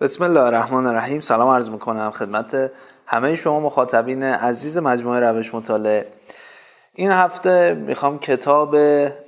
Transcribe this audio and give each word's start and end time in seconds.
بسم 0.00 0.24
الله 0.24 0.40
الرحمن 0.40 0.86
الرحیم. 0.86 1.20
سلام 1.20 1.48
عرض 1.48 1.70
می‌کنم 1.70 2.10
خدمت 2.10 2.70
همه 3.06 3.34
شما 3.34 3.60
مخاطبین 3.60 4.22
عزیز 4.22 4.78
مجموعه 4.78 5.20
روش 5.20 5.54
مطالعه. 5.54 6.06
این 6.94 7.10
هفته 7.10 7.74
می‌خوام 7.74 8.18
کتاب 8.18 8.76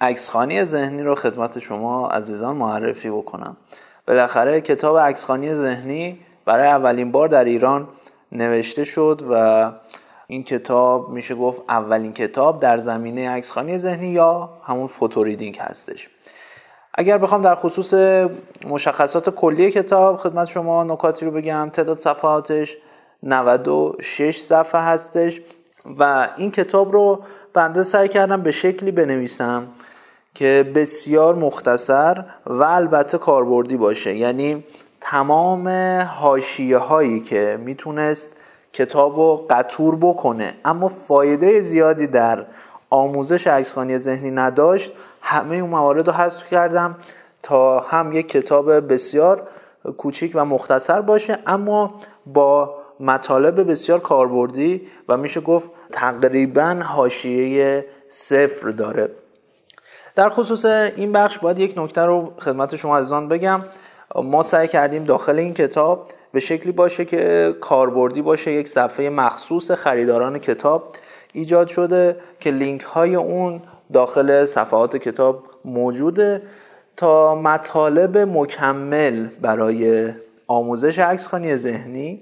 عکسخانی 0.00 0.64
ذهنی 0.64 1.02
رو 1.02 1.14
خدمت 1.14 1.58
شما 1.58 2.08
عزیزان 2.08 2.56
معرفی 2.56 3.10
بکنم. 3.10 3.56
بالاخره 4.08 4.60
کتاب 4.60 4.98
عکسخانی 4.98 5.54
ذهنی 5.54 6.20
برای 6.44 6.68
اولین 6.68 7.12
بار 7.12 7.28
در 7.28 7.44
ایران 7.44 7.88
نوشته 8.32 8.84
شد 8.84 9.22
و 9.30 9.72
این 10.26 10.44
کتاب 10.44 11.10
میشه 11.10 11.34
گفت 11.34 11.60
اولین 11.68 12.12
کتاب 12.12 12.60
در 12.60 12.78
زمینه 12.78 13.30
عکسخانی 13.30 13.78
ذهنی 13.78 14.08
یا 14.08 14.50
همون 14.64 14.86
فوتوریدینگ 14.86 15.58
هستش. 15.58 16.08
اگر 16.98 17.18
بخوام 17.18 17.42
در 17.42 17.54
خصوص 17.54 17.94
مشخصات 18.66 19.30
کلی 19.30 19.70
کتاب 19.70 20.16
خدمت 20.16 20.48
شما 20.48 20.84
نکاتی 20.84 21.26
رو 21.26 21.32
بگم 21.32 21.70
تعداد 21.72 21.98
صفحاتش 21.98 22.76
96 23.22 24.40
صفحه 24.40 24.80
هستش 24.80 25.40
و 25.98 26.28
این 26.36 26.50
کتاب 26.50 26.92
رو 26.92 27.22
بنده 27.54 27.82
سعی 27.82 28.08
کردم 28.08 28.42
به 28.42 28.50
شکلی 28.50 28.92
بنویسم 28.92 29.66
که 30.34 30.72
بسیار 30.74 31.34
مختصر 31.34 32.24
و 32.46 32.64
البته 32.64 33.18
کاربردی 33.18 33.76
باشه. 33.76 34.16
یعنی 34.16 34.64
تمام 35.00 35.68
حاشیه 35.98 36.78
هایی 36.78 37.20
که 37.20 37.58
می‌تونست 37.64 38.32
کتاب 38.72 39.16
رو 39.16 39.46
قطور 39.50 39.96
بکنه. 39.96 40.54
اما 40.64 40.88
فایده 40.88 41.60
زیادی 41.60 42.06
در 42.06 42.44
آموزش 42.90 43.46
عکسخانی 43.46 43.98
ذهنی 43.98 44.30
نداشت 44.30 44.92
همه 45.22 45.56
اون 45.56 45.70
موارد 45.70 46.06
رو 46.06 46.12
حذف 46.12 46.50
کردم 46.50 46.96
تا 47.42 47.80
هم 47.80 48.12
یک 48.12 48.28
کتاب 48.28 48.92
بسیار 48.92 49.42
کوچیک 49.98 50.32
و 50.34 50.44
مختصر 50.44 51.00
باشه. 51.00 51.38
اما 51.46 51.94
با 52.26 52.74
مطالب 53.00 53.70
بسیار 53.70 54.00
کاربردی 54.00 54.86
و 55.08 55.16
میشه 55.16 55.40
گفت 55.40 55.70
تقریبا 55.92 56.80
حاشیه 56.82 57.84
صفر 58.10 58.68
داره. 58.68 59.08
در 60.14 60.28
خصوص 60.28 60.64
این 60.64 61.12
بخش 61.12 61.38
باید 61.38 61.58
یک 61.58 61.74
نکته 61.76 62.00
رو 62.00 62.32
خدمت 62.38 62.76
شما 62.76 62.98
عزیزان 62.98 63.28
بگم. 63.28 63.60
ما 64.14 64.42
سعی 64.42 64.68
کردیم 64.68 65.04
داخل 65.04 65.38
این 65.38 65.54
کتاب 65.54 66.08
به 66.32 66.40
شکلی 66.40 66.72
باشه 66.72 67.04
که 67.04 67.54
کاربردی 67.60 68.22
باشه 68.22 68.52
یک 68.52 68.68
صفحه 68.68 69.10
مخصوص 69.10 69.70
خریداران 69.70 70.38
کتاب. 70.38 70.96
ایجاد 71.32 71.68
شده 71.68 72.16
که 72.40 72.50
لینک 72.50 72.82
های 72.82 73.14
اون 73.14 73.62
داخل 73.92 74.44
صفحات 74.44 74.96
کتاب 74.96 75.44
موجوده 75.64 76.42
تا 76.96 77.34
مطالب 77.34 78.18
مکمل 78.18 79.26
برای 79.26 80.12
آموزش 80.46 80.98
عکسخانی 80.98 81.56
ذهنی 81.56 82.20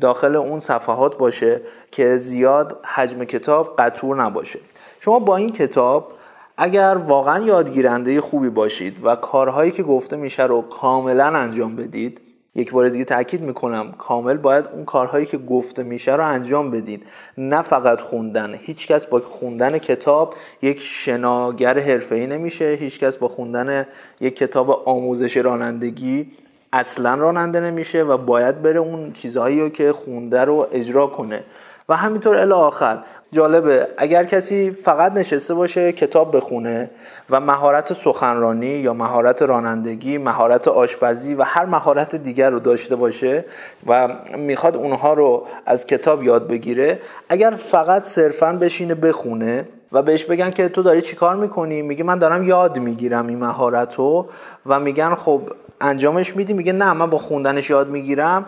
داخل 0.00 0.36
اون 0.36 0.60
صفحات 0.60 1.18
باشه 1.18 1.60
که 1.90 2.16
زیاد 2.16 2.80
حجم 2.84 3.24
کتاب 3.24 3.74
قطور 3.78 4.24
نباشه. 4.24 4.58
شما 5.00 5.18
با 5.18 5.36
این 5.36 5.48
کتاب 5.48 6.12
اگر 6.56 6.96
واقعا 7.06 7.44
یادگیرنده 7.44 8.20
خوبی 8.20 8.48
باشید 8.48 8.96
و 9.04 9.16
کارهایی 9.16 9.70
که 9.70 9.82
گفته 9.82 10.16
میشه 10.16 10.42
رو 10.42 10.62
کاملا 10.62 11.26
انجام 11.26 11.76
بدید 11.76 12.20
یک 12.58 12.72
بار 12.72 12.88
دیگه 12.88 13.04
تاکید 13.04 13.40
می‌کنم 13.40 13.92
کامل 13.98 14.36
باید 14.36 14.68
اون 14.72 14.84
کارهایی 14.84 15.26
که 15.26 15.38
گفته 15.38 15.82
میشه 15.82 16.16
رو 16.16 16.26
انجام 16.26 16.70
بدید 16.70 17.02
نه 17.38 17.62
فقط 17.62 18.00
خوندن. 18.00 18.54
هیچکس 18.54 19.06
با 19.06 19.20
خوندن 19.20 19.78
کتاب 19.78 20.34
یک 20.62 20.80
شناگر 20.80 21.78
حرفه‌ای 21.78 22.26
نمیشه. 22.26 22.76
هیچکس 22.80 23.16
با 23.16 23.28
خوندن 23.28 23.86
یک 24.20 24.36
کتاب 24.36 24.70
آموزش 24.88 25.36
رانندگی 25.36 26.26
اصلا 26.72 27.14
راننده 27.14 27.60
نمیشه 27.60 28.02
و 28.02 28.16
باید 28.16 28.62
بره 28.62 28.78
اون 28.78 29.12
چیزهایی 29.12 29.60
رو 29.60 29.68
که 29.68 29.92
خونده 29.92 30.44
رو 30.44 30.66
اجرا 30.72 31.06
کنه. 31.06 31.42
و 31.88 31.96
همینطور 31.96 32.36
الی 32.38 32.52
آخر 32.52 32.98
جالبه. 33.32 33.88
اگر 33.96 34.24
کسی 34.24 34.70
فقط 34.70 35.12
نشسته 35.12 35.54
باشه 35.54 35.92
کتاب 35.92 36.36
بخونه 36.36 36.90
و 37.30 37.40
مهارت 37.40 37.92
سخنرانی 37.92 38.66
یا 38.66 38.94
مهارت 38.94 39.42
رانندگی 39.42 40.18
مهارت 40.18 40.68
آشپزی 40.68 41.34
و 41.34 41.42
هر 41.42 41.64
مهارت 41.64 42.16
دیگر 42.16 42.50
رو 42.50 42.58
داشته 42.58 42.96
باشه 42.96 43.44
و 43.86 44.08
می‌خواد 44.36 44.76
اونها 44.76 45.14
رو 45.14 45.46
از 45.66 45.86
کتاب 45.86 46.22
یاد 46.22 46.48
بگیره 46.48 46.98
اگر 47.28 47.50
فقط 47.50 48.04
صرفا 48.04 48.52
بشینه 48.52 48.94
بخونه 48.94 49.68
و 49.92 50.02
بهش 50.02 50.24
بگن 50.24 50.50
که 50.50 50.68
تو 50.68 50.82
داری 50.82 51.02
چیکار 51.02 51.36
می‌کنی؟ 51.36 51.82
میگه 51.82 52.04
من 52.04 52.18
دارم 52.18 52.48
یاد 52.48 52.78
می‌گیرم 52.78 53.26
این 53.26 53.38
مهارت 53.38 53.94
رو 53.94 54.26
و 54.66 54.80
میگن 54.80 55.14
خب 55.14 55.40
انجامش 55.80 56.36
میدی؟ 56.36 56.52
میگه 56.52 56.72
نه 56.72 56.92
من 56.92 57.10
با 57.10 57.18
خوندنش 57.18 57.70
یاد 57.70 57.88
می‌گیرم. 57.88 58.46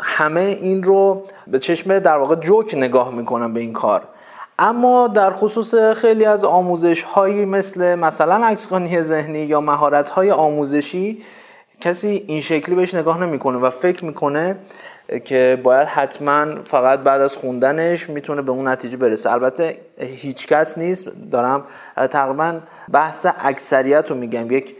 همه 0.00 0.40
این 0.40 0.82
رو 0.82 1.22
به 1.46 1.58
چشم 1.58 1.98
در 1.98 2.16
واقع 2.18 2.34
جوک 2.36 2.74
نگاه 2.74 3.14
می‌کنن 3.14 3.52
به 3.54 3.60
این 3.60 3.72
کار. 3.72 4.02
اما 4.58 5.08
در 5.08 5.30
خصوص 5.30 5.74
خیلی 5.74 6.24
از 6.24 6.44
آموزش 6.44 7.02
هایی 7.02 7.44
مثل 7.44 7.94
مثلا 7.94 8.46
عکسخانی 8.46 9.02
ذهنی 9.02 9.38
یا 9.38 9.60
مهارت 9.60 10.10
های 10.10 10.30
آموزشی 10.30 11.22
کسی 11.80 12.24
این 12.26 12.40
شکلی 12.40 12.74
بهش 12.74 12.94
نگاه 12.94 13.20
نمی‌کنه 13.22 13.58
و 13.58 13.70
فکر 13.70 14.04
می‌کنه 14.04 14.56
که 15.24 15.60
باید 15.62 15.88
حتما 15.88 16.46
فقط 16.64 16.98
بعد 16.98 17.20
از 17.20 17.36
خوندنش 17.36 18.10
می‌تونه 18.10 18.42
به 18.42 18.52
اون 18.52 18.68
نتیجه 18.68 18.96
برسه. 18.96 19.32
البته 19.32 19.76
هیچ 19.98 20.46
کس 20.46 20.78
نیست 20.78 21.08
دارم 21.30 21.64
تقریبا 21.96 22.60
بحث 22.92 23.26
اکثریت 23.40 24.10
رو 24.10 24.16
میگم. 24.16 24.50
یک 24.50 24.76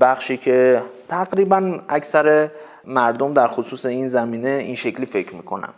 بخشی 0.00 0.36
که 0.36 0.82
تقریبا 1.08 1.78
اکثر 1.88 2.48
مردم 2.84 3.32
در 3.32 3.48
خصوص 3.48 3.86
این 3.86 4.08
زمینه 4.08 4.48
این 4.48 4.74
شکلی 4.74 5.06
فکر 5.06 5.34
می‌کنن. 5.34 5.68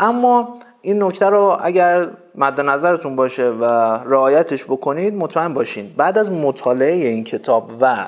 اما 0.00 0.58
این 0.88 1.02
نکته 1.02 1.26
رو 1.26 1.56
اگر 1.60 2.08
مد 2.34 2.60
نظرتون 2.60 3.16
باشه 3.16 3.48
و 3.50 3.64
رعایتش 4.06 4.64
بکنید 4.64 5.14
مطمئن 5.14 5.54
باشین. 5.54 5.94
بعد 5.96 6.18
از 6.18 6.32
مطالعه 6.32 6.94
این 6.94 7.24
کتاب 7.24 7.70
و 7.80 8.06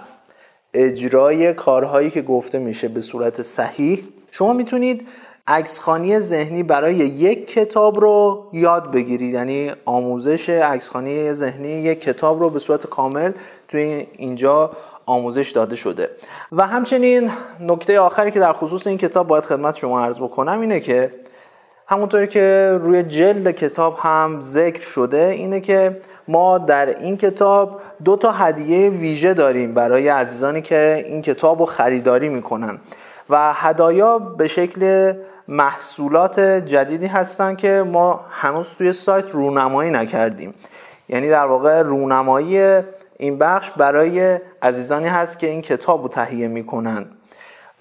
اجرای 0.75 1.55
کارهایی 1.55 2.11
که 2.11 2.23
گفته 2.23 2.59
میشه 2.59 2.89
به 2.89 3.01
صورت 3.01 3.43
صحیح 3.43 4.05
شما 4.31 4.53
می‌تونید 4.53 5.09
عکسخانی 5.47 6.21
ذهنی 6.21 6.63
برای 6.63 6.95
یک 6.95 7.47
کتاب 7.47 8.01
رو 8.01 8.47
یاد 8.53 8.91
بگیرید. 8.91 9.35
یعنی 9.35 9.73
آموزش 9.85 10.49
عکسخانی 10.49 11.33
ذهنی 11.33 11.69
یک 11.69 12.01
کتاب 12.01 12.41
رو 12.41 12.51
به 12.51 12.59
صورت 12.59 12.87
کامل 12.87 13.33
توی 13.69 14.07
اینجا 14.17 14.71
آموزش 15.07 15.51
داده 15.51 15.77
شده. 15.77 16.11
و 16.53 16.67
همچنین 16.67 17.31
نکته 17.61 18.01
آخری 18.01 18.31
که 18.31 18.41
در 18.41 18.53
خصوص 18.53 18.87
این 18.87 18.99
کتاب 18.99 19.27
باید 19.27 19.45
خدمت 19.45 19.77
شما 19.77 20.01
عرض 20.05 20.19
بکنم 20.19 20.61
اینه 20.61 20.81
که 20.81 21.11
همونطوری 21.91 22.27
که 22.27 22.79
روی 22.83 23.03
جلد 23.03 23.51
کتاب 23.51 23.99
هم 24.03 24.41
ذکر 24.41 24.81
شده 24.81 25.35
اینه 25.37 25.61
که 25.61 26.01
ما 26.29 26.59
در 26.59 26.87
این 26.87 27.17
کتاب 27.17 27.81
دو 28.05 28.17
تا 28.17 28.31
هدیه 28.33 28.91
ویژه 28.91 29.35
داریم 29.35 29.75
برای 29.75 30.09
عزیزانی 30.09 30.63
که 30.63 31.05
این 31.07 31.23
کتاب 31.23 31.61
رو 31.61 31.67
خریداری 31.67 32.29
می‌کنن. 32.29 32.79
و 33.31 33.53
هدایا 33.53 34.19
به 34.19 34.49
شکل 34.49 35.13
محصولات 35.49 36.41
جدیدی 36.41 37.07
هستن 37.07 37.55
که 37.55 37.85
ما 37.87 38.25
هنوز 38.31 38.69
توی 38.79 38.93
سایت 38.93 39.31
رونمایی 39.31 39.91
نکردیم. 39.91 40.55
یعنی 41.09 41.31
در 41.31 41.47
واقع 41.47 41.83
رونمایی 41.83 42.81
این 43.17 43.39
بخش 43.39 43.71
برای 43.71 44.39
عزیزانی 44.63 45.09
هست 45.09 45.39
که 45.39 45.47
این 45.47 45.63
کتاب 45.63 46.03
رو 46.03 46.09
تهیه 46.09 46.49
می‌کنن. 46.49 47.07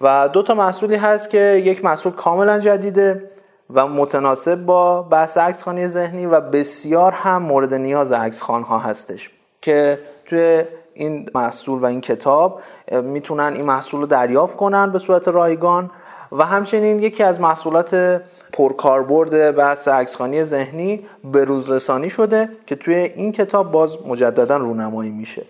و 0.00 0.28
دو 0.28 0.42
تا 0.42 0.54
محصولی 0.54 0.96
هست 0.96 1.30
که 1.30 1.62
یک 1.64 1.84
محصول 1.84 2.12
کاملا 2.12 2.58
جدیده 2.58 3.30
و 3.74 3.86
متناسب 3.86 4.54
با 4.54 5.02
بحث 5.02 5.38
عکس 5.38 5.62
خانی 5.62 5.86
ذهنی 5.86 6.26
و 6.26 6.40
بسیار 6.40 7.12
هم 7.12 7.42
مورد 7.42 7.74
نیاز 7.74 8.12
عکس 8.12 8.40
ها 8.40 8.78
هستش 8.78 9.30
که 9.62 9.98
توی 10.24 10.64
این 10.94 11.30
محصول 11.34 11.80
و 11.80 11.84
این 11.84 12.00
کتاب 12.00 12.60
می‌تونن 13.02 13.52
این 13.52 13.66
محصول 13.66 14.00
رو 14.00 14.06
دریافت 14.06 14.56
کنن 14.56 14.92
به 14.92 14.98
صورت 14.98 15.28
رایگان 15.28 15.90
و 16.32 16.44
همچنین 16.44 17.02
یکی 17.02 17.22
از 17.22 17.40
محصولات 17.40 18.20
پرکاربرد 18.52 19.56
بحث 19.56 19.88
عکسخانی 19.88 20.44
ذهنی 20.44 21.06
به 21.24 21.44
روز 21.44 21.70
رسانی 21.70 22.10
شده 22.10 22.48
که 22.66 22.76
توی 22.76 22.94
این 22.94 23.32
کتاب 23.32 23.70
باز 23.70 24.06
مجددا 24.06 24.56
رونمایی 24.56 25.10
میشه. 25.10 25.42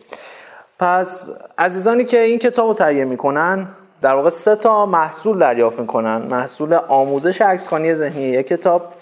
پس 0.78 1.30
عزیزانی 1.58 2.04
که 2.04 2.20
این 2.20 2.38
کتاب 2.38 2.68
رو 2.68 2.74
تهیه 2.74 3.04
می‌کنن 3.04 3.68
در 4.02 4.14
واقع 4.14 4.30
سه 4.30 4.56
تا 4.56 4.86
محصول 4.86 5.38
دریافت 5.38 5.80
می‌کنن. 5.80 6.16
محصول 6.16 6.74
آموزش 6.74 7.40
عکسخانی 7.40 7.94
ذهنی 7.94 8.22
یک 8.22 8.46
کتاب 8.46 8.92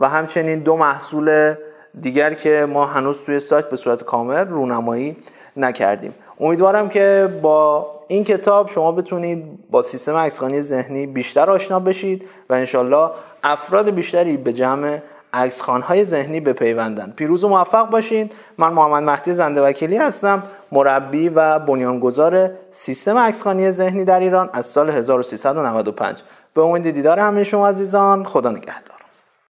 و 0.00 0.08
همچنین 0.08 0.58
دو 0.58 0.76
محصول 0.76 1.54
دیگر 2.00 2.34
که 2.34 2.66
ما 2.68 2.86
هنوز 2.86 3.22
توی 3.26 3.40
سایت 3.40 3.70
به 3.70 3.76
صورت 3.76 4.04
کامل 4.04 4.48
رونمایی 4.48 5.16
نکردیم. 5.56 6.14
امیدوارم 6.40 6.88
که 6.88 7.28
با 7.42 7.86
این 8.08 8.24
کتاب 8.24 8.70
شما 8.70 8.92
بتونید 8.92 9.70
با 9.70 9.82
سیستم 9.82 10.16
عکسخانی 10.16 10.62
ذهنی 10.62 11.06
بیشتر 11.06 11.50
آشنا 11.50 11.80
بشید 11.80 12.22
و 12.50 12.54
انشالله 12.54 13.10
افراد 13.44 13.90
بیشتری 13.90 14.36
به 14.36 14.52
جمع 14.52 14.98
عکس 15.32 15.60
های 15.60 16.04
ذهنی 16.04 16.40
بپیوندن. 16.40 17.12
پیروز 17.16 17.44
و 17.44 17.48
موفق 17.48 17.90
باشین. 17.90 18.30
من 18.58 18.72
محمد 18.72 19.02
مهدی 19.02 19.32
زنده 19.32 19.62
وکیلی 19.62 19.96
هستم. 19.96 20.42
مربی 20.72 21.28
و 21.28 21.58
بنیانگذار 21.58 22.50
سیستم 22.70 23.18
عکس 23.18 23.42
ذهنی 23.70 24.04
در 24.04 24.20
ایران 24.20 24.50
از 24.52 24.66
سال 24.66 24.90
1395 24.90 26.22
به 26.54 26.62
امید 26.62 26.90
دیدار 26.90 27.18
همه 27.18 27.44
شما 27.44 27.68
عزیزان 27.68 28.24
خدا 28.24 28.50
نگهدار. 28.50 28.95